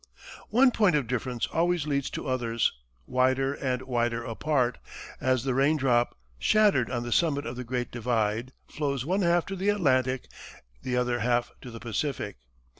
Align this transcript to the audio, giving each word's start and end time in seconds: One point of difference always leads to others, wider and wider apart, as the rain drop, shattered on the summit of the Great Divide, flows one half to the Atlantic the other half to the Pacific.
One 0.49 0.71
point 0.71 0.95
of 0.95 1.05
difference 1.05 1.45
always 1.45 1.85
leads 1.85 2.09
to 2.09 2.27
others, 2.27 2.73
wider 3.05 3.53
and 3.53 3.83
wider 3.83 4.23
apart, 4.23 4.79
as 5.19 5.43
the 5.43 5.53
rain 5.53 5.77
drop, 5.77 6.17
shattered 6.39 6.89
on 6.89 7.03
the 7.03 7.11
summit 7.11 7.45
of 7.45 7.55
the 7.55 7.63
Great 7.63 7.91
Divide, 7.91 8.51
flows 8.67 9.05
one 9.05 9.21
half 9.21 9.45
to 9.45 9.55
the 9.55 9.69
Atlantic 9.69 10.27
the 10.81 10.97
other 10.97 11.19
half 11.19 11.51
to 11.61 11.69
the 11.69 11.79
Pacific. 11.79 12.37